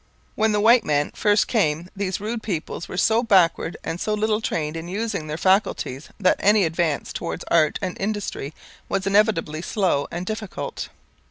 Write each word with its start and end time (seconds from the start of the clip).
When 0.33 0.51
the 0.51 0.59
white 0.59 0.83
men 0.83 1.11
first 1.13 1.47
came 1.47 1.87
these 1.95 2.19
rude 2.19 2.41
peoples 2.41 2.87
were 2.89 2.97
so 2.97 3.21
backward 3.21 3.77
and 3.83 4.01
so 4.01 4.15
little 4.15 4.41
trained 4.41 4.75
in 4.75 4.87
using 4.87 5.27
their 5.27 5.37
faculties 5.37 6.09
that 6.19 6.37
any 6.39 6.63
advance 6.63 7.13
towards 7.13 7.45
art 7.51 7.77
and 7.83 7.95
industry 7.99 8.55
was 8.89 9.05
inevitably 9.05 9.61
slow 9.61 10.07
and 10.09 10.25
difficult. 10.25 10.89